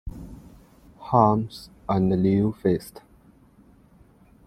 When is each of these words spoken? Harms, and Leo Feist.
Harms, 0.97 1.69
and 1.87 2.23
Leo 2.23 2.53
Feist. 2.53 3.01